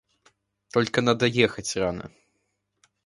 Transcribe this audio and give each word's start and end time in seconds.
Только 0.73 1.01
надо 1.03 1.27
ехать 1.27 1.75
рано. 1.75 2.09